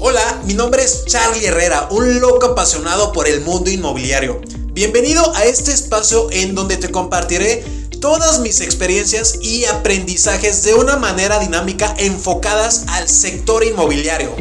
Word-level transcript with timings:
Hola, 0.00 0.42
mi 0.46 0.54
nombre 0.54 0.82
es 0.82 1.04
Charlie 1.04 1.44
Herrera, 1.44 1.88
un 1.90 2.18
loco 2.18 2.46
apasionado 2.46 3.12
por 3.12 3.28
el 3.28 3.42
mundo 3.42 3.70
inmobiliario. 3.70 4.40
Bienvenido 4.72 5.34
a 5.34 5.44
este 5.44 5.72
espacio 5.72 6.28
en 6.30 6.54
donde 6.54 6.78
te 6.78 6.90
compartiré 6.90 7.62
todas 8.00 8.40
mis 8.40 8.62
experiencias 8.62 9.38
y 9.42 9.66
aprendizajes 9.66 10.64
de 10.64 10.74
una 10.74 10.96
manera 10.96 11.38
dinámica 11.38 11.94
enfocadas 11.98 12.86
al 12.88 13.08
sector 13.08 13.62
inmobiliario. 13.62 14.34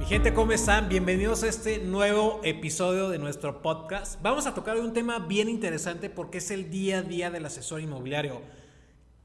Mi 0.00 0.06
gente, 0.06 0.34
¿cómo 0.34 0.50
están? 0.50 0.88
Bienvenidos 0.88 1.44
a 1.44 1.48
este 1.48 1.78
nuevo 1.78 2.40
episodio 2.42 3.08
de 3.08 3.18
nuestro 3.18 3.62
podcast. 3.62 4.20
Vamos 4.20 4.46
a 4.46 4.54
tocar 4.54 4.78
un 4.78 4.92
tema 4.92 5.20
bien 5.20 5.48
interesante 5.48 6.10
porque 6.10 6.38
es 6.38 6.50
el 6.50 6.70
día 6.70 6.98
a 6.98 7.02
día 7.02 7.30
del 7.30 7.46
asesor 7.46 7.80
inmobiliario. 7.80 8.42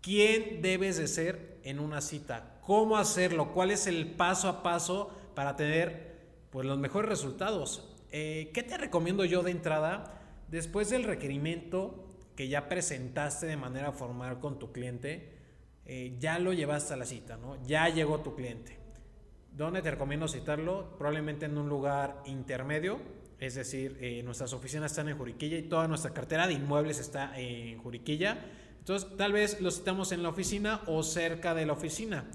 ¿Quién 0.03 0.61
debes 0.61 0.97
de 0.97 1.07
ser 1.07 1.59
en 1.63 1.79
una 1.79 2.01
cita? 2.01 2.59
¿Cómo 2.65 2.97
hacerlo? 2.97 3.53
¿Cuál 3.53 3.71
es 3.71 3.87
el 3.87 4.05
paso 4.11 4.49
a 4.49 4.61
paso 4.61 5.15
para 5.33 5.55
tener 5.55 6.17
pues, 6.49 6.67
los 6.67 6.77
mejores 6.77 7.07
resultados? 7.07 7.89
Eh, 8.11 8.51
¿Qué 8.53 8.63
te 8.63 8.77
recomiendo 8.77 9.23
yo 9.23 9.43
de 9.43 9.51
entrada? 9.51 10.21
Después 10.49 10.89
del 10.89 11.05
requerimiento 11.05 12.03
que 12.35 12.49
ya 12.49 12.67
presentaste 12.67 13.45
de 13.45 13.55
manera 13.55 13.93
formal 13.93 14.41
con 14.41 14.59
tu 14.59 14.73
cliente, 14.73 15.37
eh, 15.85 16.17
ya 16.19 16.37
lo 16.37 16.51
llevaste 16.51 16.93
a 16.93 16.97
la 16.97 17.05
cita, 17.05 17.37
¿no? 17.37 17.65
Ya 17.65 17.87
llegó 17.87 18.19
tu 18.19 18.35
cliente. 18.35 18.77
¿Dónde 19.53 19.81
te 19.81 19.91
recomiendo 19.91 20.27
citarlo? 20.27 20.97
Probablemente 20.97 21.45
en 21.45 21.57
un 21.57 21.69
lugar 21.69 22.21
intermedio, 22.25 22.99
es 23.39 23.55
decir, 23.55 23.97
eh, 24.01 24.21
nuestras 24.21 24.51
oficinas 24.51 24.91
están 24.91 25.07
en 25.07 25.17
Juriquilla 25.17 25.57
y 25.57 25.63
toda 25.63 25.87
nuestra 25.87 26.11
cartera 26.11 26.45
de 26.45 26.53
inmuebles 26.55 26.99
está 26.99 27.39
en 27.39 27.77
Juriquilla. 27.77 28.37
Entonces, 28.83 29.15
tal 29.15 29.31
vez 29.31 29.61
lo 29.61 29.71
citamos 29.71 30.11
en 30.11 30.23
la 30.23 30.27
oficina 30.27 30.81
o 30.87 31.03
cerca 31.03 31.55
de 31.55 31.65
la 31.65 31.71
oficina. 31.71 32.29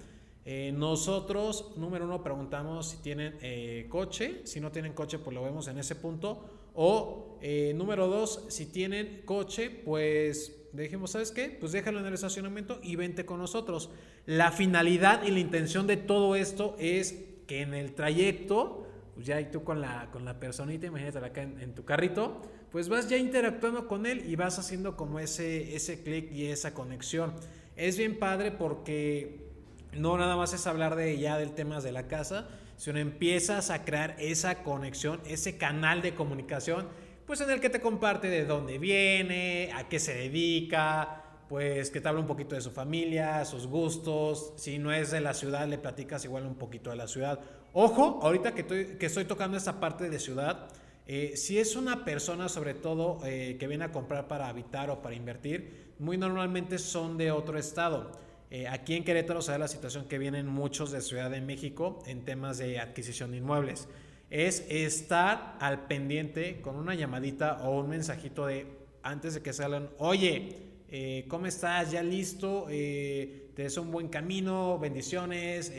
Eh, 0.46 0.72
nosotros, 0.74 1.72
número 1.76 2.06
uno, 2.06 2.22
preguntamos 2.22 2.88
si 2.88 2.96
tienen 3.02 3.36
eh, 3.42 3.84
coche. 3.90 4.40
Si 4.44 4.58
no 4.58 4.72
tienen 4.72 4.94
coche, 4.94 5.18
pues 5.18 5.34
lo 5.34 5.42
vemos 5.42 5.68
en 5.68 5.76
ese 5.76 5.94
punto. 5.94 6.70
O 6.72 7.36
eh, 7.42 7.74
número 7.76 8.08
dos, 8.08 8.46
si 8.48 8.64
tienen 8.64 9.20
coche, 9.26 9.68
pues 9.68 10.56
dijimos, 10.72 11.10
¿sabes 11.10 11.32
qué? 11.32 11.54
Pues 11.60 11.72
déjalo 11.72 12.00
en 12.00 12.06
el 12.06 12.14
estacionamiento 12.14 12.80
y 12.82 12.96
vente 12.96 13.26
con 13.26 13.40
nosotros. 13.40 13.90
La 14.24 14.50
finalidad 14.50 15.24
y 15.24 15.30
la 15.30 15.40
intención 15.40 15.86
de 15.86 15.98
todo 15.98 16.34
esto 16.34 16.76
es 16.78 17.26
que 17.46 17.60
en 17.60 17.74
el 17.74 17.94
trayecto, 17.94 18.86
pues 19.18 19.26
ya 19.26 19.40
y 19.40 19.46
tú 19.46 19.64
con 19.64 19.80
la, 19.80 20.08
con 20.12 20.24
la 20.24 20.38
personita, 20.38 20.86
imagínate 20.86 21.18
acá 21.18 21.42
en, 21.42 21.74
tu 21.74 21.84
carrito, 21.84 22.40
pues 22.70 22.88
vas 22.88 23.08
ya 23.08 23.16
interactuando 23.16 23.88
con 23.88 24.06
él 24.06 24.22
y 24.30 24.36
vas 24.36 24.60
haciendo 24.60 24.96
como 24.96 25.18
ese, 25.18 25.74
ese 25.74 26.04
clic 26.04 26.30
y 26.30 26.46
esa 26.46 26.72
conexión. 26.72 27.34
Es 27.74 27.98
bien 27.98 28.20
padre 28.20 28.52
porque 28.52 29.50
no 29.92 30.16
nada 30.18 30.36
más 30.36 30.52
es 30.52 30.68
hablar 30.68 30.94
de 30.94 31.18
ya 31.18 31.36
del 31.36 31.50
tema 31.50 31.80
de 31.80 31.90
la 31.90 32.06
casa, 32.06 32.46
sino 32.76 33.00
empiezas 33.00 33.70
a 33.70 33.84
crear 33.84 34.14
esa 34.20 34.62
conexión, 34.62 35.20
ese 35.26 35.58
canal 35.58 36.00
de 36.00 36.14
comunicación, 36.14 36.86
pues 37.26 37.40
en 37.40 37.50
el 37.50 37.60
que 37.60 37.70
te 37.70 37.80
comparte 37.80 38.28
de 38.28 38.44
dónde 38.44 38.78
viene, 38.78 39.72
a 39.74 39.88
qué 39.88 39.98
se 39.98 40.14
dedica, 40.14 41.24
pues 41.48 41.90
que 41.90 42.00
te 42.00 42.08
habla 42.08 42.20
un 42.20 42.28
poquito 42.28 42.54
de 42.54 42.60
su 42.60 42.70
familia, 42.70 43.44
sus 43.44 43.66
gustos, 43.66 44.52
si 44.56 44.78
no 44.78 44.92
es 44.92 45.10
de 45.10 45.20
la 45.20 45.34
ciudad 45.34 45.66
le 45.66 45.78
platicas 45.78 46.24
igual 46.24 46.46
un 46.46 46.54
poquito 46.54 46.90
de 46.90 46.96
la 46.96 47.08
ciudad. 47.08 47.40
Ojo, 47.72 48.20
ahorita 48.22 48.54
que 48.54 49.06
estoy, 49.06 49.24
tocando 49.24 49.56
esa 49.56 49.78
parte 49.78 50.08
de 50.08 50.18
ciudad, 50.18 50.68
eh, 51.06 51.36
si 51.36 51.58
es 51.58 51.76
una 51.76 52.04
persona 52.04 52.48
sobre 52.48 52.74
todo 52.74 53.20
eh, 53.24 53.56
que 53.58 53.66
viene 53.66 53.84
a 53.84 53.92
comprar 53.92 54.26
para 54.26 54.48
habitar 54.48 54.90
o 54.90 55.02
para 55.02 55.14
invertir, 55.14 55.92
muy 55.98 56.16
normalmente 56.16 56.78
son 56.78 57.18
de 57.18 57.30
otro 57.30 57.58
estado. 57.58 58.12
Eh, 58.50 58.66
aquí 58.66 58.94
en 58.94 59.04
Querétaro 59.04 59.42
se 59.42 59.58
la 59.58 59.68
situación 59.68 60.06
que 60.06 60.18
vienen 60.18 60.46
muchos 60.46 60.90
de 60.90 61.02
Ciudad 61.02 61.30
de 61.30 61.42
México 61.42 62.02
en 62.06 62.24
temas 62.24 62.56
de 62.56 62.80
adquisición 62.80 63.32
de 63.32 63.38
inmuebles. 63.38 63.88
Es 64.30 64.64
estar 64.68 65.56
al 65.60 65.86
pendiente 65.86 66.60
con 66.62 66.76
una 66.76 66.94
llamadita 66.94 67.60
o 67.64 67.80
un 67.80 67.90
mensajito 67.90 68.46
de 68.46 68.66
antes 69.02 69.34
de 69.34 69.42
que 69.42 69.52
salgan, 69.52 69.90
oye, 69.98 70.67
eh, 70.88 71.26
¿cómo 71.28 71.46
estás? 71.46 71.90
¿Ya 71.90 72.02
listo? 72.02 72.66
Eh, 72.70 73.50
te 73.54 73.62
deseo 73.62 73.82
un 73.82 73.90
buen 73.90 74.08
camino, 74.08 74.78
bendiciones, 74.78 75.72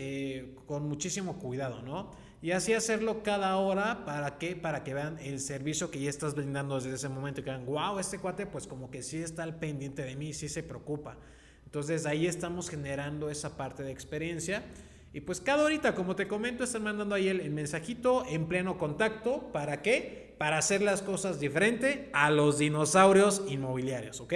con 0.66 0.88
muchísimo 0.88 1.40
cuidado, 1.40 1.82
¿no? 1.82 2.12
Y 2.42 2.52
así 2.52 2.74
hacerlo 2.74 3.22
cada 3.22 3.58
hora, 3.58 4.06
¿para 4.06 4.38
qué? 4.38 4.56
Para 4.56 4.84
que 4.84 4.94
vean 4.94 5.18
el 5.20 5.42
servicio 5.42 5.92
que 5.92 6.00
ya 6.00 6.10
estás 6.10 6.36
brindando 6.36 6.76
desde 6.76 6.94
ese 6.94 7.10
momento 7.10 7.42
y 7.42 7.44
que 7.44 7.50
vean, 7.50 7.66
wow, 7.66 8.00
este 8.00 8.18
cuate 8.18 8.46
pues 8.46 8.66
como 8.66 8.90
que 8.90 9.04
sí 9.04 9.18
está 9.18 9.44
al 9.44 9.60
pendiente 9.60 10.04
de 10.04 10.16
mí, 10.16 10.34
sí 10.34 10.48
se 10.48 10.64
preocupa. 10.64 11.18
Entonces 11.66 12.06
ahí 12.06 12.28
estamos 12.28 12.70
generando 12.70 13.30
esa 13.30 13.58
parte 13.58 13.84
de 13.84 13.92
experiencia. 13.92 14.64
Y 15.12 15.22
pues 15.22 15.42
cada 15.42 15.64
horita, 15.64 15.96
como 15.96 16.16
te 16.16 16.28
comento, 16.28 16.64
están 16.64 16.84
mandando 16.84 17.14
ahí 17.14 17.28
el, 17.28 17.50
mensajito 17.52 18.26
en 18.26 18.48
pleno 18.48 18.78
contacto. 18.78 19.52
¿Para 19.52 19.82
qué? 19.82 20.36
Para 20.38 20.60
hacer 20.60 20.82
las 20.82 21.02
cosas 21.02 21.40
diferente 21.40 22.10
a 22.14 22.32
los 22.32 22.60
dinosaurios 22.60 23.44
inmobiliarios, 23.50 24.22
¿ok? 24.22 24.34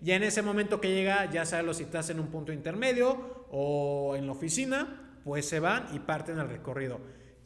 Ya 0.00 0.16
en 0.16 0.22
ese 0.22 0.42
momento 0.42 0.80
que 0.80 0.94
llega, 0.94 1.30
ya 1.30 1.44
sea 1.44 1.62
lo 1.62 1.74
citas 1.74 2.08
en 2.10 2.20
un 2.20 2.28
punto 2.28 2.52
intermedio 2.52 3.46
o 3.50 4.14
en 4.16 4.26
la 4.26 4.32
oficina, 4.32 5.18
pues 5.24 5.48
se 5.48 5.60
van 5.60 5.88
y 5.92 5.98
parten 5.98 6.38
al 6.38 6.48
recorrido. 6.48 7.00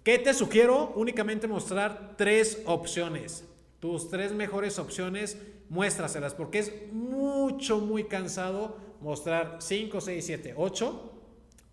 ¿Qué 0.05 0.19
te 0.19 0.35
sugiero? 0.35 0.93
Únicamente 0.97 1.49
mostrar 1.49 2.15
tres 2.17 2.63
opciones. 2.67 3.45
Tus 3.81 4.11
tres 4.11 4.33
mejores 4.33 4.79
opciones, 4.79 5.39
muéstraselas, 5.69 6.35
porque 6.35 6.59
es 6.59 6.73
mucho, 6.93 7.79
muy 7.79 8.05
cansado 8.05 8.77
mostrar 9.01 9.57
5, 9.61 10.01
6, 10.01 10.25
7, 10.25 10.55
8 10.57 11.13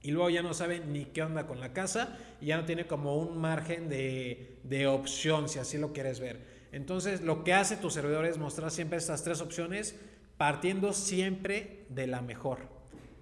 y 0.02 0.12
luego 0.12 0.30
ya 0.30 0.42
no 0.42 0.54
sabe 0.54 0.80
ni 0.80 1.06
qué 1.06 1.22
onda 1.22 1.46
con 1.46 1.60
la 1.60 1.74
casa 1.74 2.18
y 2.42 2.48
ya 2.48 2.58
no 2.58 2.66
tiene 2.66 2.88
como 2.88 3.18
un 3.18 3.38
margen 3.38 3.90
de, 3.90 4.58
de, 4.64 4.88
opción 4.88 5.50
si 5.50 5.60
así 5.60 5.78
lo 5.78 5.94
quieres 5.94 6.20
ver. 6.20 6.40
Entonces 6.72 7.22
lo 7.22 7.44
que 7.44 7.54
hace 7.54 7.78
tu 7.78 7.90
servidor 7.90 8.26
es 8.26 8.38
mostrar 8.38 8.72
siempre 8.72 8.98
estas 8.98 9.24
tres 9.24 9.42
opciones 9.42 9.96
partiendo 10.40 10.94
siempre 10.94 11.86
de 11.90 12.08
la 12.08 12.22
mejor. 12.22 12.60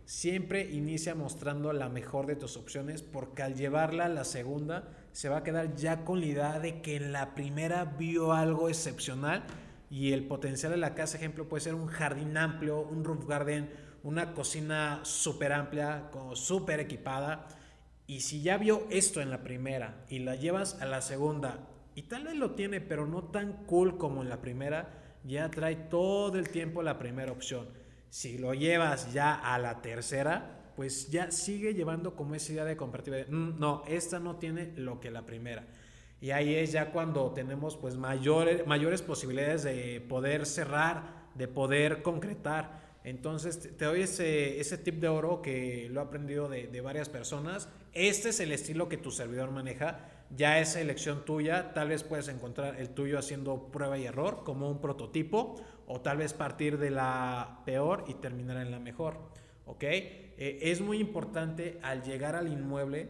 Siempre 0.06 0.70
inicia 0.70 1.16
mostrando 1.16 1.74
la 1.74 1.90
mejor 1.90 2.28
de 2.28 2.36
tus 2.36 2.58
opciones 2.58 3.02
porque 3.02 3.42
al 3.42 3.56
llevarla 3.56 4.06
a 4.06 4.10
la 4.10 4.24
segunda 4.24 4.88
se 5.14 5.28
va 5.28 5.38
a 5.38 5.44
quedar 5.44 5.74
ya 5.76 6.06
con 6.06 6.20
la 6.20 6.28
idea 6.28 6.60
de 6.60 6.80
que 6.84 6.96
en 6.96 7.12
la 7.12 7.34
primera 7.34 7.86
vio 7.86 8.34
algo 8.34 8.70
excepcional 8.70 9.46
y 9.90 10.12
el 10.12 10.28
potencial 10.28 10.72
de 10.72 10.78
la 10.78 10.94
casa, 10.94 11.18
ejemplo, 11.18 11.50
puede 11.50 11.62
ser 11.62 11.74
un 11.74 11.88
jardín 11.88 12.38
amplio, 12.38 12.82
un 12.82 13.04
roof 13.04 13.26
garden, 13.26 13.72
una 14.04 14.36
cocina 14.36 15.00
súper 15.02 15.54
amplia, 15.54 16.12
súper 16.34 16.80
equipada. 16.80 17.48
Y 18.06 18.20
si 18.20 18.44
ya 18.44 18.60
vio 18.60 18.86
esto 18.92 19.22
en 19.22 19.32
la 19.32 19.42
primera 19.42 20.06
y 20.08 20.20
la 20.20 20.36
llevas 20.36 20.80
a 20.84 20.86
la 20.86 21.02
segunda, 21.02 21.68
y 21.96 22.04
tal 22.04 22.26
vez 22.26 22.36
lo 22.36 22.52
tiene, 22.52 22.80
pero 22.80 23.08
no 23.08 23.24
tan 23.24 23.66
cool 23.66 23.98
como 23.98 24.22
en 24.22 24.30
la 24.30 24.40
primera, 24.40 25.07
ya 25.24 25.50
trae 25.50 25.76
todo 25.76 26.38
el 26.38 26.50
tiempo 26.50 26.82
la 26.82 26.98
primera 26.98 27.32
opción. 27.32 27.68
Si 28.10 28.38
lo 28.38 28.54
llevas 28.54 29.14
ya 29.14 29.34
a 29.34 29.60
la 29.60 29.82
tercera, 29.82 30.72
pues 30.76 31.10
ya 31.10 31.32
sigue 31.32 31.74
llevando 31.74 32.16
como 32.16 32.36
esa 32.36 32.54
idea 32.54 32.66
de 32.66 32.78
compartir. 32.78 33.28
Mm, 33.30 33.60
no, 33.60 33.84
esta 33.88 34.20
no 34.20 34.36
tiene 34.36 34.74
lo 34.76 35.00
que 35.00 35.12
la 35.12 35.26
primera. 35.26 35.66
Y 36.22 36.32
ahí 36.32 36.56
es 36.56 36.72
ya 36.72 36.92
cuando 36.92 37.32
tenemos 37.32 37.78
pues 37.78 37.96
mayores, 37.96 38.66
mayores 38.66 39.02
posibilidades 39.02 39.64
de 39.64 40.02
poder 40.08 40.46
cerrar, 40.46 41.28
de 41.36 41.48
poder 41.48 42.02
concretar. 42.02 42.87
Entonces 43.08 43.78
te 43.78 43.86
doy 43.86 44.02
ese, 44.02 44.78
tip 44.84 44.96
de 44.96 45.08
oro 45.08 45.42
que 45.42 45.88
lo 45.90 46.02
he 46.02 46.04
aprendido 46.04 46.50
de, 46.50 46.68
de, 46.68 46.82
varias 46.82 47.08
personas. 47.08 47.70
Este 47.94 48.30
es 48.30 48.42
el 48.42 48.52
estilo 48.52 48.90
que 48.90 48.98
tu 48.98 49.12
servidor 49.12 49.50
maneja. 49.50 50.10
Ya 50.36 50.60
es 50.60 50.76
elección 50.76 51.24
tuya. 51.24 51.74
Tal 51.74 51.88
vez 51.88 52.04
puedes 52.04 52.28
encontrar 52.28 52.78
el 52.78 52.90
tuyo 52.90 53.18
haciendo 53.18 53.72
prueba 53.72 53.98
y 53.98 54.04
error 54.04 54.44
como 54.44 54.70
un 54.70 54.82
prototipo. 54.82 55.56
O 55.88 56.02
tal 56.02 56.18
vez 56.18 56.34
partir 56.34 56.80
de 56.80 56.90
la 56.90 57.62
peor 57.66 58.04
y 58.10 58.16
terminar 58.16 58.58
en 58.58 58.72
la 58.72 58.80
mejor. 58.80 59.20
¿Ok? 59.66 59.84
Eh, 59.84 60.60
es 60.64 60.82
muy 60.82 61.00
importante 61.00 61.80
al 61.84 62.04
llegar 62.04 62.36
al 62.36 62.50
inmueble 62.50 63.10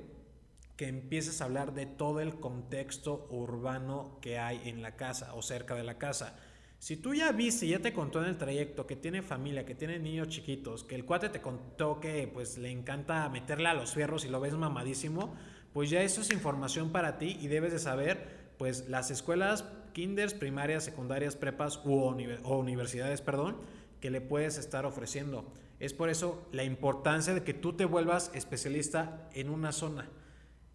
que 0.76 0.88
empieces 0.88 1.42
a 1.42 1.46
hablar 1.46 1.74
de 1.74 1.88
todo 1.88 2.20
el 2.20 2.40
contexto 2.40 3.28
urbano 3.32 4.20
que 4.22 4.38
hay 4.38 4.62
en 4.70 4.84
la 4.84 4.96
casa 4.96 5.34
o 5.34 5.42
cerca 5.42 5.74
de 5.74 5.84
la 5.84 5.98
casa 5.98 6.36
si 6.80 6.96
tú 6.96 7.16
ya 7.16 7.32
viste, 7.32 7.68
ya 7.68 7.80
te 7.80 7.92
contó 7.92 8.22
en 8.22 8.30
el 8.30 8.38
trayecto 8.38 8.86
que 8.86 8.96
tiene 8.96 9.24
familia, 9.24 9.66
que 9.66 9.74
tiene 9.74 9.98
niños 9.98 10.28
chiquitos, 10.28 10.84
que 10.84 10.96
el 10.96 11.06
cuate 11.06 11.30
te 11.30 11.42
contó 11.42 12.00
que 12.00 12.30
pues 12.32 12.58
le 12.60 12.70
encanta 12.70 13.28
meterle 13.30 13.68
a 13.68 13.74
los 13.74 13.94
fierros 13.94 14.26
y 14.26 14.30
lo 14.30 14.40
ves 14.40 14.54
mamadísimo, 14.54 15.36
pues 15.74 15.90
ya 15.90 16.04
eso 16.04 16.22
es 16.22 16.32
información 16.32 16.92
para 16.92 17.18
ti 17.18 17.38
y 17.42 17.48
debes 17.48 17.74
de 17.74 17.80
saber 17.80 18.48
pues 18.60 18.90
las 18.90 19.10
escuelas, 19.10 19.66
kinders, 19.94 20.36
primarias, 20.36 20.84
secundarias, 20.84 21.36
prepas 21.36 21.82
o 21.84 22.16
universidades, 22.60 23.22
perdón, 23.22 23.58
que 24.00 24.12
le 24.12 24.22
puedes 24.22 24.60
estar 24.60 24.86
ofreciendo. 24.86 25.52
Es 25.80 25.94
por 25.94 26.10
eso 26.10 26.48
la 26.52 26.64
importancia 26.64 27.34
de 27.34 27.44
que 27.44 27.54
tú 27.54 27.74
te 27.74 27.86
vuelvas 27.86 28.32
especialista 28.36 29.30
en 29.34 29.50
una 29.50 29.72
zona. 29.72 30.10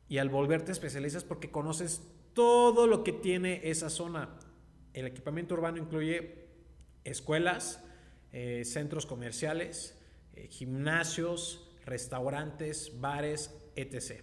Y 0.08 0.18
al 0.18 0.28
volverte 0.28 0.72
especialista 0.72 1.18
es 1.18 1.24
porque 1.24 1.50
conoces 1.50 2.02
todo 2.34 2.86
lo 2.86 3.04
que 3.04 3.12
tiene 3.12 3.60
esa 3.64 3.88
zona 3.88 4.30
el 4.94 5.06
equipamiento 5.06 5.54
urbano 5.54 5.78
incluye 5.78 6.46
escuelas, 7.04 7.82
eh, 8.32 8.64
centros 8.64 9.06
comerciales, 9.06 9.98
eh, 10.34 10.48
gimnasios, 10.48 11.70
restaurantes, 11.84 13.00
bares, 13.00 13.54
etc. 13.76 14.22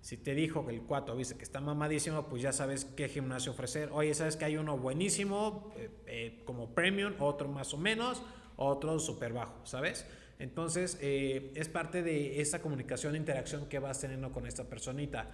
Si 0.00 0.16
te 0.16 0.34
dijo 0.34 0.66
que 0.66 0.74
el 0.74 0.82
4 0.82 1.14
viste 1.16 1.36
que 1.36 1.42
está 1.42 1.60
mamadísimo, 1.60 2.26
pues 2.28 2.42
ya 2.42 2.52
sabes 2.52 2.84
qué 2.84 3.08
gimnasio 3.08 3.52
ofrecer. 3.52 3.90
Oye, 3.92 4.14
sabes 4.14 4.36
que 4.36 4.46
hay 4.46 4.56
uno 4.56 4.78
buenísimo, 4.78 5.72
eh, 6.06 6.42
como 6.46 6.74
premium, 6.74 7.14
otro 7.18 7.48
más 7.48 7.74
o 7.74 7.76
menos, 7.76 8.22
otro 8.56 8.98
súper 8.98 9.32
bajo, 9.32 9.54
¿sabes? 9.64 10.06
Entonces, 10.38 10.96
es 11.02 11.68
parte 11.68 12.02
de 12.02 12.40
esa 12.40 12.62
comunicación 12.62 13.14
interacción 13.14 13.66
que 13.66 13.78
vas 13.78 14.00
teniendo 14.00 14.32
con 14.32 14.46
esta 14.46 14.64
personita. 14.64 15.26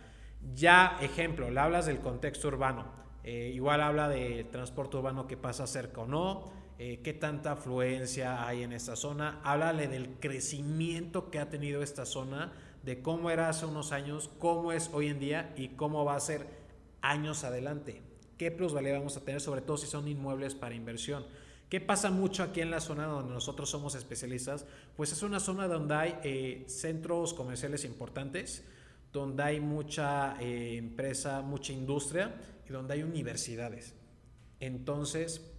Ya, 0.52 0.98
ejemplo, 1.00 1.48
le 1.48 1.60
hablas 1.60 1.86
del 1.86 2.00
contexto 2.00 2.48
urbano. 2.48 3.05
Igual 3.26 3.80
habla 3.80 4.08
de 4.08 4.44
transporte 4.44 4.96
urbano 4.96 5.26
que 5.26 5.36
pasa 5.36 5.66
cerca 5.66 6.02
o 6.02 6.06
no, 6.06 6.44
qué 6.78 7.16
tanta 7.18 7.52
afluencia 7.52 8.46
hay 8.46 8.62
en 8.62 8.72
esta 8.72 8.96
zona. 8.96 9.40
Háblale 9.42 9.88
del 9.88 10.18
crecimiento 10.20 11.30
que 11.30 11.38
ha 11.38 11.50
tenido 11.50 11.82
esta 11.82 12.06
zona 12.06 12.52
de 12.84 13.02
cómo 13.02 13.30
era 13.30 13.48
hace 13.48 13.66
unos 13.66 13.90
años, 13.90 14.30
cómo 14.38 14.72
es 14.72 14.90
hoy 14.92 15.08
en 15.08 15.18
día 15.18 15.52
y 15.56 15.70
cómo 15.70 16.04
va 16.04 16.14
a 16.14 16.20
ser 16.20 16.46
años 17.02 17.42
adelante. 17.42 18.00
¿Qué 18.38 18.50
plusvalía 18.50 18.92
vamos 18.92 19.16
a 19.16 19.24
tener, 19.24 19.40
sobre 19.40 19.62
todo 19.62 19.76
si 19.76 19.86
son 19.86 20.06
inmuebles 20.08 20.54
para 20.54 20.74
inversión? 20.74 21.24
¿Qué 21.68 21.80
pasa 21.80 22.10
mucho 22.10 22.44
aquí 22.44 22.60
en 22.60 22.70
la 22.70 22.80
zona 22.80 23.06
donde 23.06 23.32
nosotros 23.32 23.68
somos 23.68 23.96
especialistas? 23.96 24.66
Pues 24.96 25.10
es 25.10 25.22
una 25.22 25.40
zona 25.40 25.66
donde 25.66 25.94
hay 25.94 26.18
eh, 26.22 26.64
centros 26.68 27.34
comerciales 27.34 27.84
importantes, 27.84 28.64
donde 29.12 29.42
hay 29.42 29.60
mucha 29.60 30.36
eh, 30.40 30.76
empresa, 30.76 31.42
mucha 31.42 31.72
industria 31.72 32.34
y 32.68 32.72
donde 32.72 32.94
hay 32.94 33.02
universidades. 33.02 33.94
Entonces, 34.60 35.52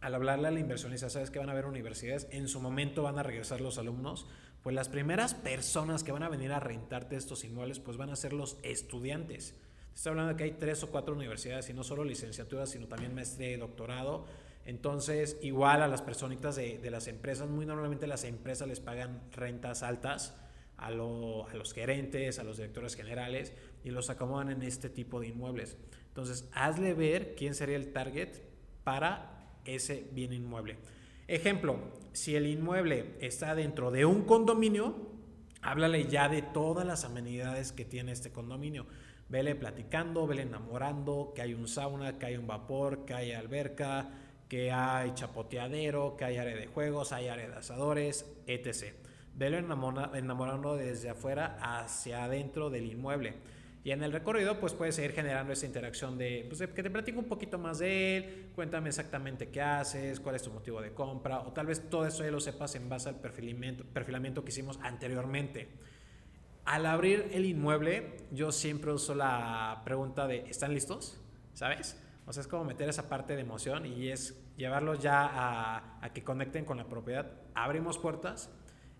al 0.00 0.14
hablarle 0.14 0.48
a 0.48 0.50
la 0.50 0.60
inversionista, 0.60 1.10
sabes 1.10 1.30
que 1.30 1.38
van 1.38 1.48
a 1.48 1.52
haber 1.52 1.66
universidades, 1.66 2.26
en 2.30 2.48
su 2.48 2.60
momento 2.60 3.02
van 3.02 3.18
a 3.18 3.22
regresar 3.22 3.60
los 3.60 3.78
alumnos, 3.78 4.26
pues 4.62 4.74
las 4.74 4.88
primeras 4.88 5.34
personas 5.34 6.04
que 6.04 6.12
van 6.12 6.22
a 6.22 6.28
venir 6.28 6.52
a 6.52 6.60
rentarte 6.60 7.16
estos 7.16 7.44
inmuebles, 7.44 7.80
pues 7.80 7.96
van 7.96 8.10
a 8.10 8.16
ser 8.16 8.32
los 8.32 8.58
estudiantes. 8.62 9.54
Estoy 9.94 10.10
hablando 10.10 10.32
de 10.32 10.36
que 10.36 10.44
hay 10.44 10.52
tres 10.52 10.82
o 10.82 10.90
cuatro 10.90 11.14
universidades, 11.14 11.68
y 11.70 11.74
no 11.74 11.84
solo 11.84 12.04
licenciatura, 12.04 12.66
sino 12.66 12.86
también 12.86 13.14
maestría 13.14 13.50
y 13.50 13.56
doctorado. 13.56 14.26
Entonces, 14.64 15.36
igual 15.42 15.82
a 15.82 15.88
las 15.88 16.02
personitas 16.02 16.56
de, 16.56 16.90
las 16.90 17.08
empresas, 17.08 17.48
muy 17.48 17.66
normalmente 17.66 18.06
las 18.06 18.24
empresas 18.24 18.68
les 18.68 18.80
pagan 18.80 19.20
rentas 19.32 19.82
altas 19.82 20.34
a, 20.80 20.90
los 20.90 21.74
gerentes, 21.74 22.38
a 22.38 22.44
los 22.44 22.56
directores 22.56 22.96
generales, 22.96 23.52
y 23.84 23.90
los 23.90 24.10
acomodan 24.10 24.50
en 24.50 24.62
este 24.62 24.88
tipo 24.88 25.20
de 25.20 25.28
inmuebles. 25.28 25.76
Entonces, 26.08 26.48
hazle 26.52 26.94
ver 26.94 27.34
quién 27.36 27.54
sería 27.54 27.76
el 27.76 27.92
target 27.92 28.28
para 28.82 29.58
ese 29.64 30.08
bien 30.12 30.32
inmueble. 30.32 30.78
Ejemplo, 31.28 31.78
si 32.12 32.34
el 32.34 32.46
inmueble 32.46 33.14
está 33.20 33.54
dentro 33.54 33.90
de 33.90 34.04
un 34.04 34.24
condominio, 34.24 34.96
háblale 35.60 36.06
ya 36.06 36.28
de 36.28 36.42
todas 36.42 36.86
las 36.86 37.04
amenidades 37.04 37.72
que 37.72 37.84
tiene 37.84 38.12
este 38.12 38.32
condominio. 38.32 38.86
Vele 39.28 39.54
platicando, 39.54 40.26
vele 40.26 40.42
enamorando, 40.42 41.32
que 41.34 41.42
hay 41.42 41.54
un 41.54 41.68
sauna, 41.68 42.18
que 42.18 42.26
hay 42.26 42.36
un 42.36 42.48
vapor, 42.48 43.04
que 43.04 43.14
hay 43.14 43.32
alberca, 43.32 44.10
que 44.48 44.72
hay 44.72 45.12
chapoteadero, 45.14 46.16
que 46.16 46.24
hay 46.24 46.38
área 46.38 46.56
de 46.56 46.66
juegos, 46.66 47.12
hay 47.12 47.28
área 47.28 47.48
de 47.48 47.54
asadores, 47.54 48.26
etc. 48.48 48.94
Vele 49.34 49.58
enamorando 49.58 50.76
desde 50.76 51.10
afuera 51.10 51.58
hacia 51.60 52.24
adentro 52.24 52.70
del 52.70 52.86
inmueble. 52.86 53.34
Y 53.82 53.92
en 53.92 54.02
el 54.02 54.12
recorrido, 54.12 54.60
pues 54.60 54.74
puedes 54.74 54.94
seguir 54.94 55.12
generando 55.12 55.54
esa 55.54 55.64
interacción 55.64 56.18
de, 56.18 56.44
pues, 56.48 56.60
que 56.60 56.82
te 56.82 56.90
platico 56.90 57.18
un 57.18 57.24
poquito 57.24 57.58
más 57.58 57.78
de 57.78 58.16
él, 58.16 58.50
cuéntame 58.54 58.90
exactamente 58.90 59.48
qué 59.48 59.62
haces, 59.62 60.20
cuál 60.20 60.36
es 60.36 60.42
tu 60.42 60.50
motivo 60.50 60.82
de 60.82 60.92
compra, 60.92 61.40
o 61.40 61.52
tal 61.52 61.66
vez 61.66 61.88
todo 61.88 62.06
eso 62.06 62.22
ya 62.22 62.30
lo 62.30 62.40
sepas 62.40 62.74
en 62.74 62.90
base 62.90 63.08
al 63.08 63.16
perfilamiento, 63.16 63.84
perfilamiento 63.84 64.44
que 64.44 64.50
hicimos 64.50 64.78
anteriormente. 64.82 65.70
Al 66.66 66.84
abrir 66.84 67.30
el 67.32 67.46
inmueble, 67.46 68.18
yo 68.32 68.52
siempre 68.52 68.92
uso 68.92 69.14
la 69.14 69.80
pregunta 69.82 70.26
de, 70.26 70.40
¿están 70.40 70.74
listos? 70.74 71.18
¿Sabes? 71.54 71.98
O 72.26 72.34
sea, 72.34 72.42
es 72.42 72.48
como 72.48 72.64
meter 72.64 72.86
esa 72.86 73.08
parte 73.08 73.34
de 73.34 73.40
emoción 73.40 73.86
y 73.86 74.08
es 74.08 74.38
llevarlos 74.58 75.00
ya 75.00 75.24
a, 75.24 76.04
a 76.04 76.12
que 76.12 76.22
conecten 76.22 76.66
con 76.66 76.76
la 76.76 76.84
propiedad. 76.86 77.32
Abrimos 77.54 77.96
puertas 77.96 78.50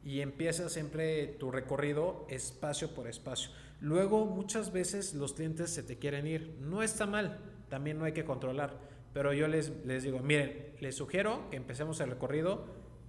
y 0.03 0.21
empieza 0.21 0.69
siempre 0.69 1.27
tu 1.27 1.51
recorrido 1.51 2.27
espacio 2.29 2.95
por 2.95 3.09
espacio 3.09 3.51
Luego 3.81 4.27
muchas 4.27 4.73
veces 4.73 5.15
los 5.15 5.33
clientes 5.33 5.71
se 5.71 5.83
te 5.83 5.97
quieren 5.97 6.27
ir. 6.27 6.55
No 6.61 6.83
está 6.83 7.07
mal, 7.07 7.39
también 7.71 7.99
no 7.99 8.05
hay 8.05 8.13
que 8.13 8.25
controlar. 8.25 8.79
Pero 9.15 9.33
yo 9.33 9.49
les, 9.49 9.71
les 9.87 10.03
digo, 10.03 10.21
miren, 10.21 10.75
les 10.81 10.97
sugiero 10.97 11.49
que 11.51 11.57
empecemos 11.57 11.99
el 12.01 12.11
recorrido 12.11 12.67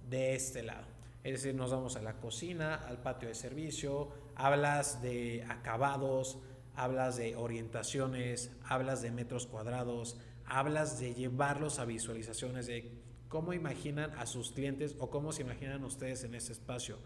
de 0.08 0.34
este 0.34 0.62
lado. 0.62 0.86
Es 1.24 1.42
decir, 1.42 1.54
nos 1.54 1.70
vamos 1.70 1.96
a 1.96 2.02
la 2.02 2.14
cocina, 2.14 2.74
al 2.74 3.02
patio 3.02 3.28
de 3.28 3.34
servicio, 3.34 4.08
hablas 4.34 5.02
de 5.02 5.44
acabados, 5.48 6.38
hablas 6.74 7.16
de 7.16 7.36
orientaciones, 7.36 8.50
hablas 8.64 9.02
de 9.02 9.12
metros 9.12 9.46
cuadrados, 9.46 10.18
hablas 10.46 10.98
de 10.98 11.14
llevarlos 11.14 11.78
a 11.78 11.84
visualizaciones 11.84 12.66
de 12.66 12.90
cómo 13.32 13.54
imaginan 13.54 14.12
a 14.18 14.26
sus 14.26 14.52
clientes 14.52 14.94
o 14.98 15.08
cómo 15.08 15.32
se 15.32 15.40
imaginan 15.40 15.82
ustedes 15.84 16.22
en 16.22 16.34
ese 16.34 16.52
espacio. 16.52 16.98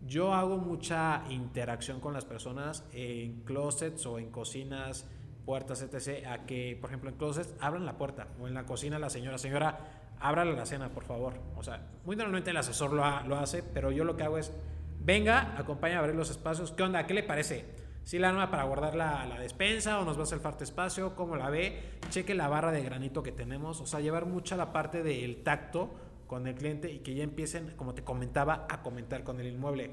Yo 0.00 0.34
hago 0.34 0.58
mucha 0.58 1.22
interacción 1.30 2.00
con 2.00 2.12
las 2.12 2.24
personas 2.24 2.84
en 2.92 3.42
closets 3.44 4.04
o 4.04 4.18
en 4.18 4.32
cocinas, 4.32 5.06
puertas, 5.46 5.80
etc. 5.80 6.26
A 6.26 6.46
que, 6.46 6.76
por 6.80 6.90
ejemplo, 6.90 7.10
en 7.10 7.16
closets 7.16 7.54
abran 7.60 7.86
la 7.86 7.96
puerta 7.96 8.26
o 8.40 8.48
en 8.48 8.54
la 8.54 8.66
cocina 8.66 8.98
la 8.98 9.08
señora, 9.08 9.38
señora, 9.38 9.78
ábrale 10.18 10.52
la 10.56 10.66
cena, 10.66 10.88
por 10.88 11.04
favor. 11.04 11.34
O 11.54 11.62
sea, 11.62 11.86
muy 12.04 12.16
normalmente 12.16 12.50
el 12.50 12.56
asesor 12.56 12.92
lo, 12.92 13.04
lo 13.28 13.36
hace, 13.38 13.62
pero 13.62 13.92
yo 13.92 14.02
lo 14.02 14.16
que 14.16 14.24
hago 14.24 14.36
es, 14.36 14.50
venga, 14.98 15.56
acompaña 15.56 15.98
a 15.98 16.00
abrir 16.00 16.16
los 16.16 16.30
espacios. 16.30 16.72
¿Qué 16.72 16.82
onda? 16.82 17.06
¿Qué 17.06 17.14
le 17.14 17.22
parece? 17.22 17.66
Si 18.08 18.18
la 18.18 18.30
arma 18.30 18.50
para 18.50 18.64
guardar 18.64 18.94
la, 18.94 19.26
la, 19.26 19.38
despensa 19.38 20.00
o 20.00 20.04
nos 20.06 20.16
va 20.16 20.20
a 20.20 20.22
hacer 20.22 20.40
falta 20.40 20.64
espacio, 20.64 21.14
cómo 21.14 21.36
la 21.36 21.50
ve, 21.50 21.78
cheque 22.08 22.34
la 22.34 22.48
barra 22.48 22.72
de 22.72 22.82
granito 22.82 23.22
que 23.22 23.32
tenemos, 23.32 23.82
o 23.82 23.86
sea, 23.86 24.00
llevar 24.00 24.24
mucha 24.24 24.56
la 24.56 24.72
parte 24.72 25.02
del 25.02 25.42
tacto 25.42 25.94
con 26.26 26.46
el 26.46 26.54
cliente 26.54 26.90
y 26.90 27.00
que 27.00 27.14
ya 27.14 27.22
empiecen, 27.22 27.74
como 27.76 27.92
te 27.92 28.04
comentaba, 28.04 28.66
a 28.70 28.80
comentar 28.80 29.24
con 29.24 29.38
el 29.40 29.48
inmueble. 29.48 29.90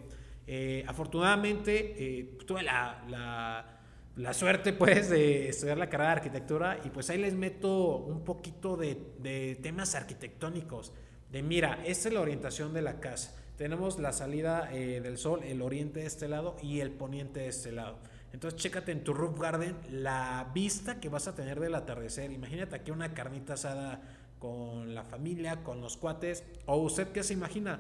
Eh, 0.47 0.85
afortunadamente 0.87 1.95
eh, 1.97 2.37
tuve 2.47 2.63
la, 2.63 3.03
la, 3.09 3.81
la, 4.15 4.33
suerte 4.33 4.71
pues 4.79 5.09
de 5.09 5.49
estudiar 5.49 5.77
la 5.77 5.89
carrera 5.89 6.11
de 6.11 6.15
arquitectura 6.15 6.79
y 6.85 6.91
pues 6.91 7.09
ahí 7.09 7.17
les 7.17 7.33
meto 7.33 7.97
un 7.97 8.23
poquito 8.23 8.77
de, 8.77 8.97
de 9.19 9.59
temas 9.61 9.93
arquitectónicos. 9.93 10.93
De 11.33 11.43
mira, 11.43 11.83
esta 11.85 12.07
es 12.07 12.13
la 12.13 12.21
orientación 12.21 12.73
de 12.73 12.81
la 12.81 13.01
casa. 13.01 13.44
Tenemos 13.57 13.99
la 13.99 14.11
salida 14.11 14.69
eh, 14.73 14.99
del 15.01 15.17
sol, 15.17 15.41
el 15.43 15.61
oriente 15.61 16.01
de 16.01 16.05
este 16.07 16.27
lado 16.27 16.57
y 16.61 16.81
el 16.81 16.91
poniente 16.91 17.41
de 17.41 17.47
este 17.47 17.71
lado. 17.71 17.97
Entonces, 18.33 18.59
chécate 18.59 18.91
en 18.91 19.03
tu 19.03 19.13
roof 19.13 19.39
garden 19.39 19.77
la 19.89 20.51
vista 20.53 20.99
que 20.99 21.07
vas 21.07 21.27
a 21.29 21.35
tener 21.35 21.61
del 21.61 21.73
atardecer. 21.73 22.31
Imagínate 22.31 22.75
aquí 22.75 22.91
una 22.91 23.13
carnita 23.13 23.53
asada 23.53 24.01
con 24.39 24.93
la 24.93 25.05
familia, 25.05 25.63
con 25.63 25.79
los 25.79 25.95
cuates, 25.95 26.43
o 26.65 26.75
usted 26.75 27.07
qué 27.13 27.23
se 27.23 27.33
imagina, 27.33 27.79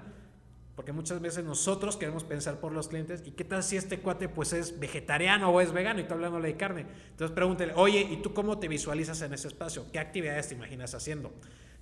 porque 0.75 0.93
muchas 0.93 1.19
veces 1.19 1.43
nosotros 1.43 1.97
queremos 1.97 2.23
pensar 2.23 2.59
por 2.59 2.71
los 2.71 2.87
clientes, 2.87 3.21
¿y 3.25 3.31
qué 3.31 3.43
tal 3.43 3.61
si 3.61 3.75
este 3.77 3.99
cuate 3.99 4.29
pues 4.29 4.53
es 4.53 4.79
vegetariano 4.79 5.49
o 5.49 5.61
es 5.61 5.73
vegano 5.73 5.99
y 5.99 6.03
está 6.03 6.15
hablándole 6.15 6.47
de 6.47 6.57
carne? 6.57 6.85
Entonces 7.11 7.35
pregúntele, 7.35 7.73
oye, 7.75 8.01
¿y 8.01 8.17
tú 8.21 8.33
cómo 8.33 8.57
te 8.57 8.69
visualizas 8.69 9.21
en 9.21 9.33
ese 9.33 9.49
espacio? 9.49 9.85
¿Qué 9.91 9.99
actividades 9.99 10.47
te 10.47 10.55
imaginas 10.55 10.95
haciendo? 10.95 11.33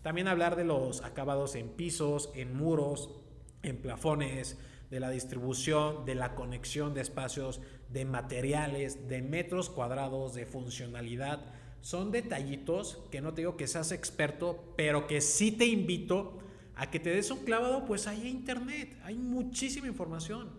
También 0.02 0.28
hablar 0.28 0.56
de 0.56 0.66
los 0.66 1.02
acabados 1.04 1.56
en 1.56 1.70
pisos, 1.70 2.32
en 2.36 2.56
muros, 2.58 3.10
en 3.64 3.78
plafones, 3.78 4.58
de 4.94 5.00
la 5.00 5.10
distribución, 5.10 6.06
de 6.06 6.14
la 6.14 6.36
conexión 6.36 6.94
de 6.94 7.02
espacios, 7.02 7.62
de 7.90 8.06
materiales, 8.06 9.08
de 9.08 9.24
metros 9.24 9.72
cuadrados, 9.72 10.36
de 10.36 10.46
funcionalidad, 10.46 11.40
son 11.82 12.12
detallitos 12.12 13.00
que 13.10 13.20
no 13.20 13.34
te 13.34 13.42
digo 13.42 13.58
que 13.58 13.66
seas 13.66 13.92
experto, 13.92 14.74
pero 14.78 15.08
que 15.08 15.20
sí 15.20 15.52
te 15.52 15.66
invito 15.66 16.38
a 16.76 16.92
que 16.92 17.00
te 17.00 17.10
des 17.10 17.32
un 17.32 17.40
clavado, 17.44 17.86
pues 17.86 18.06
hay 18.06 18.28
internet, 18.28 18.96
hay 19.04 19.16
muchísima 19.16 19.88
información. 19.88 20.52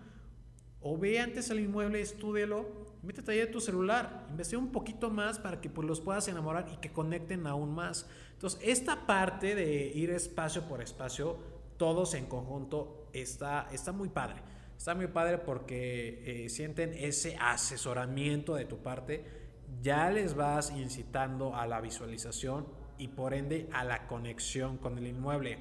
O 0.80 0.99
ve 0.99 1.20
antes 1.20 1.49
el 1.50 1.61
inmueble, 1.61 2.00
estúdielo, 2.00 2.68
métete 3.02 3.32
ahí 3.32 3.38
en 3.38 3.52
tu 3.52 3.61
celular, 3.61 4.26
investiga 4.30 4.61
un 4.61 4.73
poquito 4.73 5.11
más 5.11 5.38
para 5.38 5.61
que 5.61 5.70
pues, 5.70 5.87
los 5.87 6.00
puedas 6.00 6.28
enamorar 6.28 6.68
y 6.73 6.76
que 6.78 6.92
conecten 6.92 7.46
aún 7.46 7.75
más. 7.75 8.06
Entonces, 8.32 8.61
esta 8.62 9.06
parte 9.06 9.54
de 9.54 9.92
ir 9.94 10.11
espacio 10.11 10.68
por 10.68 10.82
espacio, 10.82 11.38
todos 11.76 12.14
en 12.14 12.26
conjunto, 12.26 13.09
está, 13.12 13.69
está 13.73 13.93
muy 13.93 14.09
padre. 14.09 14.43
Está 14.76 14.95
muy 14.95 15.07
padre 15.07 15.38
porque 15.38 16.45
eh, 16.45 16.49
sienten 16.49 16.95
ese 16.95 17.37
asesoramiento 17.38 18.54
de 18.54 18.64
tu 18.64 18.78
parte 18.78 19.45
ya 19.83 20.11
les 20.11 20.35
vas 20.35 20.71
incitando 20.71 21.54
a 21.54 21.66
la 21.66 21.81
visualización 21.81 22.66
y 22.99 23.09
por 23.09 23.35
ende 23.35 23.69
a 23.73 23.85
la 23.85 24.07
conexión 24.07 24.78
con 24.78 24.99
el 24.99 25.07
inmueble. 25.07 25.59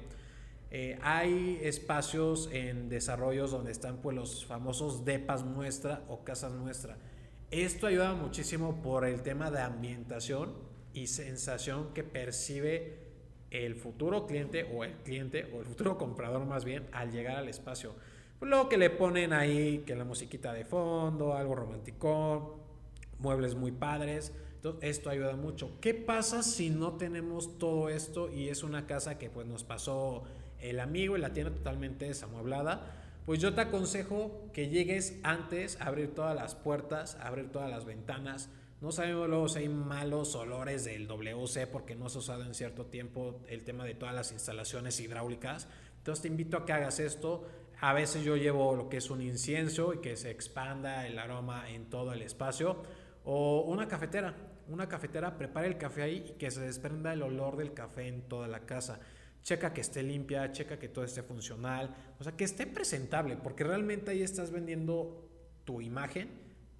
Eh, 0.70 0.98
hay 1.02 1.60
espacios 1.62 2.48
en 2.52 2.88
desarrollos 2.88 3.50
donde 3.50 3.70
están 3.70 3.98
pues 3.98 4.16
los 4.16 4.44
famosos 4.44 5.04
depas 5.04 5.44
muestra 5.44 6.04
o 6.08 6.24
casas 6.24 6.52
muestra. 6.52 6.96
Esto 7.50 7.86
ayuda 7.86 8.14
muchísimo 8.14 8.82
por 8.82 9.04
el 9.04 9.22
tema 9.22 9.50
de 9.50 9.60
ambientación 9.60 10.54
y 10.92 11.06
sensación 11.08 11.92
que 11.94 12.02
percibe 12.02 13.13
el 13.54 13.76
futuro 13.76 14.26
cliente 14.26 14.68
o 14.74 14.82
el 14.82 14.94
cliente 15.04 15.48
o 15.54 15.60
el 15.60 15.64
futuro 15.64 15.96
comprador 15.96 16.44
más 16.44 16.64
bien 16.64 16.86
al 16.92 17.12
llegar 17.12 17.36
al 17.36 17.48
espacio. 17.48 17.94
Luego 18.40 18.68
que 18.68 18.76
le 18.76 18.90
ponen 18.90 19.32
ahí 19.32 19.84
que 19.86 19.94
la 19.94 20.04
musiquita 20.04 20.52
de 20.52 20.64
fondo, 20.64 21.34
algo 21.34 21.54
romántico, 21.54 22.58
muebles 23.20 23.54
muy 23.54 23.70
padres. 23.70 24.32
Entonces, 24.56 24.90
esto 24.90 25.08
ayuda 25.08 25.36
mucho. 25.36 25.78
¿Qué 25.80 25.94
pasa 25.94 26.42
si 26.42 26.68
no 26.68 26.94
tenemos 26.94 27.58
todo 27.58 27.88
esto 27.88 28.30
y 28.30 28.48
es 28.48 28.64
una 28.64 28.86
casa 28.86 29.18
que 29.18 29.30
pues 29.30 29.46
nos 29.46 29.62
pasó 29.62 30.24
el 30.60 30.80
amigo 30.80 31.16
y 31.16 31.20
la 31.20 31.32
tiene 31.32 31.50
totalmente 31.50 32.06
desamueblada? 32.06 33.02
Pues 33.24 33.40
yo 33.40 33.54
te 33.54 33.62
aconsejo 33.62 34.50
que 34.52 34.68
llegues 34.68 35.18
antes 35.22 35.80
a 35.80 35.86
abrir 35.86 36.14
todas 36.14 36.34
las 36.34 36.54
puertas, 36.54 37.16
abrir 37.22 37.50
todas 37.52 37.70
las 37.70 37.84
ventanas. 37.84 38.50
No 38.84 38.92
sabemos 38.92 39.30
luego 39.30 39.48
si 39.48 39.60
hay 39.60 39.70
malos 39.70 40.34
olores 40.34 40.84
del 40.84 41.06
WC 41.06 41.66
porque 41.68 41.96
no 41.96 42.10
se 42.10 42.18
ha 42.18 42.20
usado 42.20 42.44
en 42.44 42.52
cierto 42.52 42.84
tiempo 42.84 43.40
el 43.48 43.64
tema 43.64 43.86
de 43.86 43.94
todas 43.94 44.14
las 44.14 44.30
instalaciones 44.30 45.00
hidráulicas. 45.00 45.68
Entonces 45.96 46.20
te 46.20 46.28
invito 46.28 46.58
a 46.58 46.66
que 46.66 46.74
hagas 46.74 47.00
esto. 47.00 47.48
A 47.80 47.94
veces 47.94 48.24
yo 48.24 48.36
llevo 48.36 48.76
lo 48.76 48.90
que 48.90 48.98
es 48.98 49.08
un 49.08 49.22
incienso 49.22 49.94
y 49.94 50.02
que 50.02 50.18
se 50.18 50.30
expanda 50.30 51.06
el 51.06 51.18
aroma 51.18 51.70
en 51.70 51.88
todo 51.88 52.12
el 52.12 52.20
espacio. 52.20 52.82
O 53.24 53.62
una 53.62 53.88
cafetera. 53.88 54.34
Una 54.68 54.86
cafetera, 54.86 55.38
prepara 55.38 55.66
el 55.66 55.78
café 55.78 56.02
ahí 56.02 56.26
y 56.28 56.32
que 56.32 56.50
se 56.50 56.60
desprenda 56.60 57.14
el 57.14 57.22
olor 57.22 57.56
del 57.56 57.72
café 57.72 58.08
en 58.08 58.28
toda 58.28 58.48
la 58.48 58.66
casa. 58.66 59.00
Checa 59.42 59.72
que 59.72 59.80
esté 59.80 60.02
limpia, 60.02 60.52
checa 60.52 60.78
que 60.78 60.90
todo 60.90 61.06
esté 61.06 61.22
funcional. 61.22 61.96
O 62.20 62.22
sea, 62.22 62.36
que 62.36 62.44
esté 62.44 62.66
presentable. 62.66 63.38
Porque 63.38 63.64
realmente 63.64 64.10
ahí 64.10 64.22
estás 64.22 64.50
vendiendo 64.50 65.26
tu 65.64 65.80
imagen. 65.80 66.28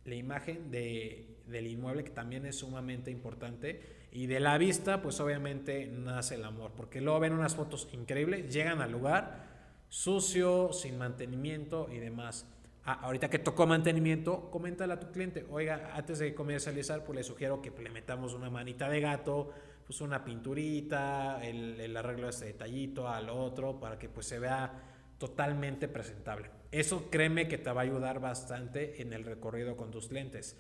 La 0.04 0.16
imagen 0.16 0.70
de, 0.70 1.33
del 1.46 1.66
inmueble 1.66 2.04
que 2.04 2.10
también 2.10 2.46
es 2.46 2.56
sumamente 2.56 3.10
importante. 3.10 3.80
Y 4.12 4.26
de 4.26 4.40
la 4.40 4.58
vista, 4.58 5.02
pues 5.02 5.18
obviamente 5.20 5.86
nace 5.86 6.36
el 6.36 6.44
amor. 6.44 6.72
Porque 6.76 7.00
luego 7.00 7.20
ven 7.20 7.32
unas 7.32 7.54
fotos 7.54 7.88
increíbles, 7.92 8.52
llegan 8.52 8.80
al 8.80 8.92
lugar 8.92 9.54
sucio, 9.94 10.72
sin 10.72 10.98
mantenimiento 10.98 11.88
y 11.88 11.98
demás. 11.98 12.46
Ah, 12.84 12.98
ahorita 13.02 13.30
que 13.30 13.38
tocó 13.38 13.64
mantenimiento, 13.64 14.50
coméntale 14.50 14.92
a 14.92 14.98
tu 14.98 15.12
cliente, 15.12 15.46
oiga, 15.50 15.92
antes 15.94 16.18
de 16.18 16.34
comercializar, 16.34 17.04
pues 17.04 17.16
le 17.16 17.22
sugiero 17.22 17.62
que 17.62 17.70
le 17.70 17.90
metamos 17.90 18.34
una 18.34 18.50
manita 18.50 18.88
de 18.90 19.00
gato, 19.00 19.52
pues 19.86 20.00
una 20.00 20.24
pinturita, 20.24 21.38
el, 21.44 21.80
el 21.80 21.96
arreglo 21.96 22.24
de 22.24 22.30
este 22.30 22.46
detallito 22.46 23.08
al 23.08 23.30
otro, 23.30 23.78
para 23.78 23.96
que 23.96 24.08
pues 24.08 24.26
se 24.26 24.40
vea 24.40 24.72
totalmente 25.16 25.86
presentable. 25.86 26.50
Eso 26.72 27.08
créeme 27.08 27.46
que 27.46 27.56
te 27.56 27.70
va 27.70 27.82
a 27.82 27.84
ayudar 27.84 28.18
bastante 28.18 29.00
en 29.00 29.12
el 29.12 29.24
recorrido 29.24 29.76
con 29.76 29.92
tus 29.92 30.08
clientes. 30.08 30.56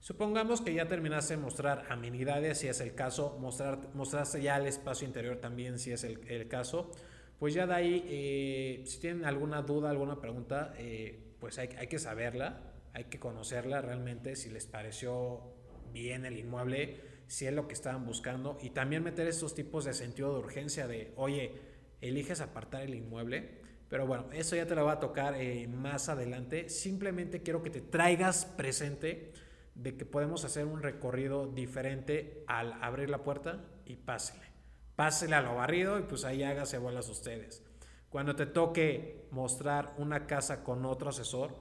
Supongamos 0.00 0.60
que 0.60 0.72
ya 0.72 0.86
terminaste 0.86 1.34
de 1.34 1.42
mostrar 1.42 1.86
amenidades, 1.90 2.58
si 2.58 2.68
es 2.68 2.80
el 2.80 2.94
caso, 2.94 3.36
mostrar, 3.40 3.94
mostraste 3.94 4.40
ya 4.40 4.56
el 4.56 4.66
espacio 4.66 5.06
interior 5.06 5.38
también, 5.38 5.78
si 5.78 5.92
es 5.92 6.04
el, 6.04 6.48
caso 6.48 6.90
pues 7.38 7.54
ya 7.54 7.66
de 7.66 7.74
ahí, 7.74 8.04
eh, 8.08 8.82
si 8.84 8.98
tienen 8.98 9.24
alguna 9.24 9.62
duda, 9.62 9.90
alguna 9.90 10.20
pregunta, 10.20 10.74
eh, 10.76 11.34
pues 11.38 11.58
hay, 11.58 11.68
hay, 11.78 11.86
que 11.86 12.00
saberla, 12.00 12.72
hay 12.94 13.04
que 13.04 13.20
conocerla 13.20 13.80
realmente, 13.80 14.34
si 14.34 14.50
les 14.50 14.66
pareció 14.66 15.42
bien 15.92 16.24
el 16.24 16.36
inmueble, 16.36 17.00
si 17.28 17.46
es 17.46 17.52
lo 17.52 17.68
que 17.68 17.74
estaban 17.74 18.04
buscando, 18.04 18.58
y 18.60 18.70
también 18.70 19.04
meter 19.04 19.28
estos 19.28 19.54
tipos 19.54 19.84
de 19.84 19.94
sentido 19.94 20.32
de 20.32 20.40
urgencia 20.40 20.88
de, 20.88 21.12
oye, 21.14 21.52
eliges 22.00 22.40
apartar 22.40 22.82
el 22.82 22.94
inmueble, 22.94 23.60
pero 23.88 24.06
bueno, 24.06 24.26
eso 24.32 24.56
ya 24.56 24.66
te 24.66 24.74
lo 24.74 24.84
va 24.84 24.92
a 24.92 25.00
tocar 25.00 25.34
eh, 25.36 25.66
más 25.66 26.08
adelante. 26.08 26.68
Simplemente 26.68 27.42
quiero 27.42 27.62
que 27.62 27.70
te 27.70 27.80
traigas 27.80 28.44
presente 28.44 29.32
de 29.78 29.96
que 29.96 30.04
podemos 30.04 30.44
hacer 30.44 30.66
un 30.66 30.82
recorrido 30.82 31.46
diferente 31.46 32.44
al 32.46 32.74
abrir 32.82 33.08
la 33.08 33.24
puerta 33.24 33.64
y 33.86 33.96
pásele 33.96 34.48
pásele 34.98 35.36
a 35.36 35.42
lo 35.42 35.54
barrido 35.54 35.96
y 36.00 36.02
pues 36.02 36.24
ahí 36.24 36.42
hágase 36.42 36.76
bolas 36.76 37.08
ustedes. 37.08 37.62
Cuando 38.08 38.34
te 38.34 38.46
toque 38.46 39.28
mostrar 39.30 39.94
una 39.96 40.26
casa 40.26 40.64
con 40.64 40.84
otro 40.84 41.10
asesor, 41.10 41.54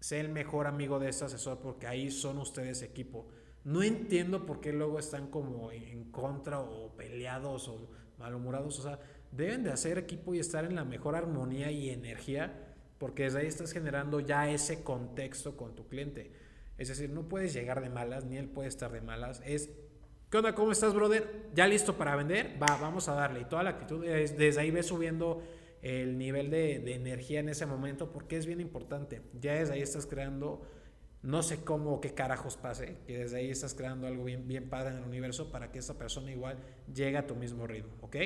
sé 0.00 0.20
el 0.20 0.30
mejor 0.30 0.66
amigo 0.66 0.98
de 0.98 1.10
ese 1.10 1.26
asesor 1.26 1.58
porque 1.58 1.86
ahí 1.86 2.10
son 2.10 2.38
ustedes 2.38 2.80
equipo. 2.80 3.28
No 3.64 3.82
entiendo 3.82 4.46
por 4.46 4.62
qué 4.62 4.72
luego 4.72 4.98
están 4.98 5.26
como 5.26 5.70
en 5.70 6.10
contra 6.10 6.60
o 6.60 6.96
peleados 6.96 7.68
o 7.68 7.90
malhumorados. 8.18 8.78
O 8.78 8.82
sea, 8.84 8.98
deben 9.32 9.64
de 9.64 9.70
hacer 9.70 9.98
equipo 9.98 10.32
y 10.32 10.38
estar 10.38 10.64
en 10.64 10.74
la 10.74 10.86
mejor 10.86 11.14
armonía 11.14 11.70
y 11.70 11.90
energía 11.90 12.74
porque 12.96 13.24
desde 13.24 13.40
ahí 13.40 13.48
estás 13.48 13.72
generando 13.72 14.18
ya 14.20 14.48
ese 14.50 14.82
contexto 14.82 15.58
con 15.58 15.74
tu 15.74 15.88
cliente. 15.88 16.32
Es 16.82 16.88
decir, 16.88 17.10
no 17.10 17.28
puedes 17.28 17.54
llegar 17.54 17.80
de 17.80 17.88
malas, 17.88 18.24
ni 18.24 18.36
él 18.36 18.48
puede 18.48 18.68
estar 18.68 18.90
de 18.90 19.00
malas. 19.00 19.40
Es 19.46 19.70
¿Qué 20.32 20.38
onda? 20.38 20.54
¿Cómo 20.54 20.72
estás, 20.72 20.94
brother? 20.94 21.50
¿Ya 21.54 21.68
listo 21.68 21.96
para 21.96 22.16
vender? 22.16 22.56
Va, 22.60 22.76
vamos 22.80 23.08
a 23.08 23.14
darle. 23.14 23.42
Y 23.42 23.44
toda 23.44 23.62
la 23.62 23.70
actitud, 23.70 24.02
desde 24.02 24.60
ahí 24.60 24.70
ves 24.70 24.86
subiendo 24.86 25.42
el 25.82 26.18
nivel 26.18 26.50
de, 26.50 26.94
energía 26.94 27.38
en 27.38 27.50
ese 27.50 27.66
momento 27.66 28.10
porque 28.10 28.36
es 28.36 28.46
bien 28.46 28.60
importante. 28.60 29.22
Ya 29.38 29.52
desde 29.52 29.74
ahí 29.74 29.82
estás 29.82 30.06
creando, 30.06 30.62
no 31.22 31.44
sé 31.44 31.62
cómo, 31.62 32.00
qué 32.00 32.14
carajos 32.14 32.56
pase, 32.56 32.96
que 33.06 33.18
desde 33.18 33.36
ahí 33.36 33.50
estás 33.50 33.74
creando 33.74 34.08
algo 34.08 34.24
bien, 34.24 34.48
bien 34.48 34.68
padre 34.68 34.90
en 34.90 35.02
el 35.02 35.04
universo 35.04 35.52
para 35.52 35.70
que 35.70 35.78
esa 35.78 35.98
persona 35.98 36.32
igual 36.32 36.56
llegue 36.92 37.18
a 37.18 37.26
tu 37.26 37.36
mismo 37.36 37.66
ritmo, 37.66 37.92
¿ok? 38.00 38.16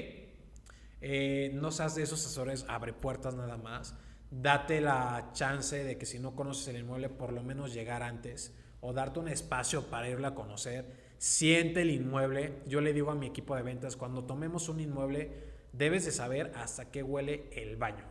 Eh, 1.03 1.51
no 1.55 1.71
seas 1.73 1.95
de 1.95 2.05
esos 2.05 2.25
asesores, 2.25 2.65
abre 2.69 2.95
puertas 2.95 3.35
nada 3.35 3.59
más. 3.59 3.95
Date 4.31 4.81
la 4.81 5.31
chance 5.33 5.85
de 5.85 5.97
que 5.97 6.07
si 6.07 6.19
no 6.19 6.35
conoces 6.35 6.69
el 6.69 6.79
inmueble, 6.79 7.09
por 7.09 7.33
lo 7.33 7.43
menos 7.43 7.73
llegar 7.73 8.03
antes 8.03 8.55
o 8.81 8.93
darte 8.93 9.21
un 9.21 9.29
espacio 9.29 9.83
para 9.87 10.09
irlo 10.09 10.27
a 10.27 10.35
conocer 10.35 11.07
siente 11.19 11.83
el 11.83 11.91
inmueble. 11.91 12.63
Yo 12.67 12.81
le 12.81 12.93
digo 12.93 13.11
a 13.11 13.15
mi 13.15 13.27
equipo 13.27 13.57
de 13.57 13.63
ventas, 13.63 13.97
cuando 13.97 14.25
tomemos 14.25 14.69
un 14.69 14.81
inmueble, 14.81 15.33
debes 15.73 16.05
de 16.05 16.13
saber 16.13 16.53
hasta 16.57 16.91
qué 16.91 17.03
huele 17.03 17.49
el 17.53 17.77
baño. 17.77 18.05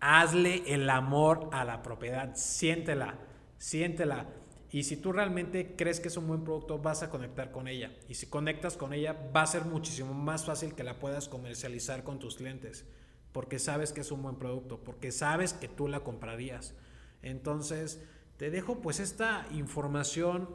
Hazle 0.00 0.62
el 0.66 0.88
amor 0.90 1.48
a 1.52 1.64
la 1.64 1.82
propiedad, 1.82 2.34
siéntela, 2.34 3.18
siéntela. 3.58 4.26
Y 4.70 4.84
si 4.84 4.96
tú 4.96 5.12
realmente 5.12 5.74
crees 5.76 5.98
que 5.98 6.08
es 6.08 6.16
un 6.16 6.28
buen 6.28 6.44
producto, 6.44 6.78
vas 6.78 7.02
a 7.02 7.10
conectar 7.10 7.50
con 7.50 7.68
ella. 7.68 7.90
Y 8.08 8.14
si 8.14 8.26
conectas 8.26 8.76
con 8.76 8.92
ella, 8.92 9.16
va 9.34 9.42
a 9.42 9.46
ser 9.46 9.64
muchísimo 9.64 10.12
más 10.12 10.44
fácil 10.44 10.74
que 10.74 10.84
la 10.84 10.98
puedas 10.98 11.28
comercializar 11.28 12.04
con 12.04 12.18
tus 12.18 12.36
clientes. 12.36 12.84
Porque 13.32 13.58
sabes 13.58 13.92
que 13.92 14.00
es 14.00 14.10
un 14.10 14.22
buen 14.22 14.36
producto, 14.36 14.78
porque 14.78 15.12
sabes 15.12 15.52
que 15.52 15.68
tú 15.68 15.88
la 15.88 16.00
comprarías. 16.00 16.74
Entonces, 17.22 18.02
te 18.36 18.50
dejo 18.50 18.80
pues 18.80 19.00
esta 19.00 19.46
información 19.50 20.48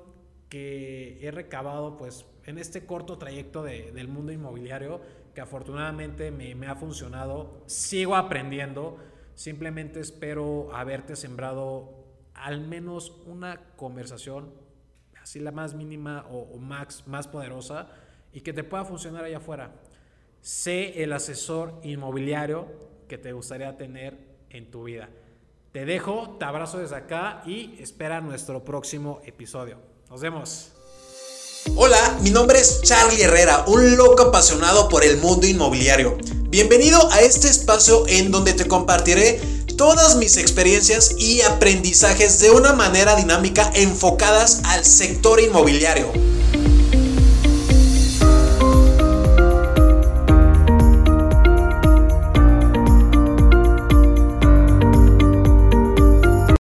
que 0.50 1.18
he 1.22 1.32
recabado 1.32 1.98
pues 1.98 2.26
en 2.46 2.58
este 2.58 2.86
corto 2.86 3.18
trayecto 3.18 3.64
de, 3.64 3.92
del 3.92 4.08
mundo 4.08 4.32
inmobiliario 4.32 5.02
que 5.34 5.42
afortunadamente 5.42 6.32
me, 6.32 6.54
me, 6.56 6.68
ha 6.68 6.76
funcionado. 6.76 7.64
Sigo 7.66 8.16
aprendiendo, 8.16 8.98
simplemente 9.36 10.00
espero 10.00 10.70
haberte 10.74 11.16
sembrado 11.16 12.06
al 12.36 12.62
menos 12.62 13.12
una 13.26 13.60
conversación, 13.76 14.54
así 15.22 15.40
la 15.40 15.52
más 15.52 15.74
mínima 15.74 16.26
o, 16.30 16.42
o 16.42 16.58
max, 16.60 17.04
más 17.08 17.28
poderosa, 17.28 17.90
y 18.32 18.42
que 18.42 18.54
te 18.54 18.64
pueda 18.64 18.86
funcionar 18.86 19.24
allá 19.24 19.38
afuera. 19.38 19.72
Sé 20.44 21.02
el 21.02 21.14
asesor 21.14 21.80
inmobiliario 21.84 22.68
que 23.08 23.18
te 23.18 23.32
gustaría 23.32 23.78
tener 23.78 24.18
en 24.50 24.70
tu 24.70 24.84
vida. 24.84 25.10
Te 25.72 25.86
dejo, 25.86 26.36
te 26.38 26.44
abrazo 26.44 26.80
desde 26.80 26.98
acá 26.98 27.44
y 27.46 27.78
espera 27.80 28.20
nuestro 28.20 28.62
próximo 28.66 29.22
episodio. 29.26 29.78
Nos 30.10 30.20
vemos. 30.20 30.68
Hola, 31.78 32.20
mi 32.22 32.30
nombre 32.30 32.60
es 32.60 32.82
Charlie 32.82 33.22
Herrera, 33.22 33.64
un 33.68 33.96
loco 33.96 34.24
apasionado 34.24 34.90
por 34.90 35.06
el 35.06 35.16
mundo 35.16 35.48
inmobiliario. 35.48 36.18
Bienvenido 36.50 37.00
a 37.14 37.22
este 37.22 37.48
espacio 37.48 38.06
en 38.10 38.30
donde 38.30 38.52
te 38.52 38.68
compartiré 38.68 39.40
todas 39.78 40.18
mis 40.18 40.36
experiencias 40.36 41.16
y 41.18 41.40
aprendizajes 41.42 42.42
de 42.42 42.52
una 42.52 42.74
manera 42.74 43.16
dinámica 43.16 43.72
enfocadas 43.76 44.60
al 44.66 44.84
sector 44.84 45.40
inmobiliario. 45.40 46.33